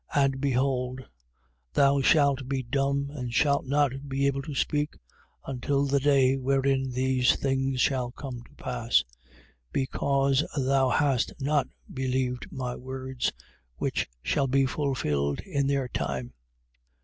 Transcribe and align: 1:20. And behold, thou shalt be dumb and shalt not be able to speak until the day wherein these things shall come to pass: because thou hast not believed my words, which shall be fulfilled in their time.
1:20. 0.15 0.25
And 0.25 0.41
behold, 0.41 1.01
thou 1.73 2.01
shalt 2.01 2.47
be 2.49 2.63
dumb 2.63 3.09
and 3.11 3.31
shalt 3.31 3.67
not 3.67 3.91
be 4.09 4.25
able 4.25 4.41
to 4.41 4.55
speak 4.55 4.97
until 5.45 5.85
the 5.85 5.99
day 5.99 6.37
wherein 6.37 6.89
these 6.89 7.35
things 7.35 7.81
shall 7.81 8.09
come 8.11 8.41
to 8.41 8.55
pass: 8.55 9.03
because 9.71 10.43
thou 10.57 10.89
hast 10.89 11.33
not 11.39 11.67
believed 11.93 12.47
my 12.51 12.75
words, 12.75 13.31
which 13.75 14.09
shall 14.23 14.47
be 14.47 14.65
fulfilled 14.65 15.39
in 15.41 15.67
their 15.67 15.87
time. 15.87 16.33